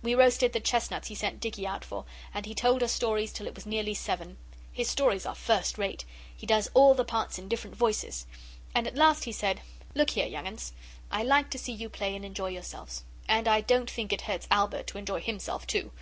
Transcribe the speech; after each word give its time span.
We 0.00 0.14
roasted 0.14 0.54
the 0.54 0.60
chestnuts 0.60 1.08
he 1.08 1.14
sent 1.14 1.38
Dicky 1.38 1.66
out 1.66 1.84
for, 1.84 2.06
and 2.32 2.46
he 2.46 2.54
told 2.54 2.82
us 2.82 2.92
stories 2.92 3.30
till 3.30 3.46
it 3.46 3.54
was 3.54 3.66
nearly 3.66 3.92
seven. 3.92 4.38
His 4.72 4.88
stories 4.88 5.26
are 5.26 5.34
first 5.34 5.76
rate 5.76 6.06
he 6.34 6.46
does 6.46 6.70
all 6.72 6.94
the 6.94 7.04
parts 7.04 7.38
in 7.38 7.46
different 7.46 7.76
voices. 7.76 8.24
At 8.74 8.94
last 8.94 9.24
he 9.24 9.32
said 9.32 9.60
'Look 9.94 10.08
here, 10.08 10.24
young 10.26 10.46
uns. 10.46 10.72
I 11.10 11.22
like 11.24 11.50
to 11.50 11.58
see 11.58 11.72
you 11.74 11.90
play 11.90 12.16
and 12.16 12.24
enjoy 12.24 12.48
yourselves, 12.48 13.04
and 13.28 13.46
I 13.46 13.60
don't 13.60 13.90
think 13.90 14.14
it 14.14 14.22
hurts 14.22 14.48
Albert 14.50 14.86
to 14.86 14.96
enjoy 14.96 15.20
himself 15.20 15.66
too. 15.66 15.92